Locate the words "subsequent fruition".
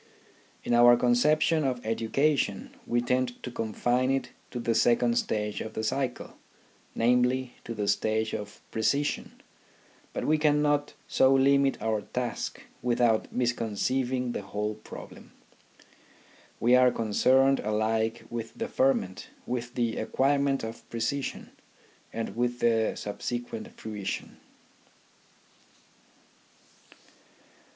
22.95-24.37